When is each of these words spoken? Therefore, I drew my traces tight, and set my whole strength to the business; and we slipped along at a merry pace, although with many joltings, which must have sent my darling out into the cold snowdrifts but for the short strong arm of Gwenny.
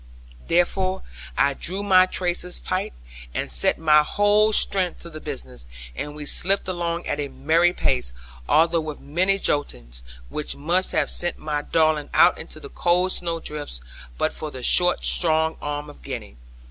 Therefore, 0.47 1.03
I 1.37 1.53
drew 1.53 1.83
my 1.83 2.07
traces 2.07 2.59
tight, 2.59 2.93
and 3.35 3.51
set 3.51 3.77
my 3.77 4.01
whole 4.01 4.51
strength 4.51 5.01
to 5.01 5.11
the 5.11 5.21
business; 5.21 5.67
and 5.95 6.15
we 6.15 6.25
slipped 6.25 6.67
along 6.67 7.05
at 7.05 7.19
a 7.19 7.27
merry 7.27 7.71
pace, 7.71 8.11
although 8.49 8.81
with 8.81 8.99
many 8.99 9.37
joltings, 9.37 10.01
which 10.29 10.55
must 10.55 10.91
have 10.93 11.11
sent 11.11 11.37
my 11.37 11.61
darling 11.61 12.09
out 12.15 12.39
into 12.39 12.59
the 12.59 12.67
cold 12.69 13.11
snowdrifts 13.11 13.79
but 14.17 14.33
for 14.33 14.49
the 14.49 14.63
short 14.63 15.05
strong 15.05 15.55
arm 15.61 15.87
of 15.87 16.01
Gwenny. 16.01 16.35